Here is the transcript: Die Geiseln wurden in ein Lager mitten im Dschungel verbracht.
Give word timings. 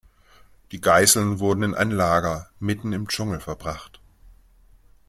Die 0.71 0.81
Geiseln 0.81 1.37
wurden 1.37 1.61
in 1.61 1.75
ein 1.75 1.91
Lager 1.91 2.49
mitten 2.57 2.91
im 2.91 3.07
Dschungel 3.07 3.39
verbracht. 3.39 4.01